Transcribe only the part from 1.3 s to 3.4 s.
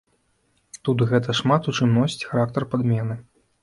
шмат у чым носіць характар падмены.